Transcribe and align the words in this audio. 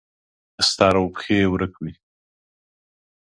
سر 0.73 0.95
او 1.01 1.05
پښې 1.13 1.35
یې 1.41 1.45
ورک 1.51 1.73
وي. 1.83 1.93